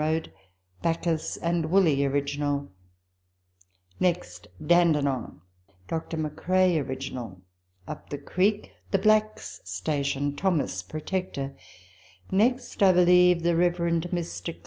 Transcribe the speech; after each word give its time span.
37 0.01 0.15
road, 0.33 0.33
Bacchus 0.81 1.37
and 1.37 1.69
Woolley 1.69 2.03
(original); 2.03 2.71
next 3.99 4.47
Dandenong, 4.59 5.41
Dr.McCrao 5.87 6.83
(original); 6.87 7.39
up 7.87 8.09
the 8.09 8.17
creek, 8.17 8.71
the 8.89 8.97
Blacks' 8.97 9.61
Station 9.63 10.35
(Thomas, 10.35 10.81
protector); 10.81 11.53
next, 12.31 12.81
I 12.81 12.93
believe, 12.93 13.43
the 13.43 13.55
Rev. 13.55 13.75
Mr. 13.75 14.55